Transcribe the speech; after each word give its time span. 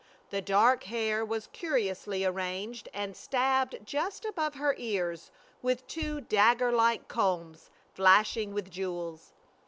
The 0.31 0.41
dark 0.41 0.85
hair 0.85 1.23
was 1.23 1.45
curiously 1.53 2.25
arranged, 2.25 2.89
and 2.91 3.15
stabbed 3.15 3.75
just 3.85 4.25
above 4.25 4.55
her 4.55 4.73
ears 4.79 5.29
with 5.61 5.85
two 5.85 6.21
dagger 6.21 6.71
like 6.71 7.07
combs 7.07 7.69
flashing 7.93 8.51
with 8.51 8.71
jewels. 8.71 9.33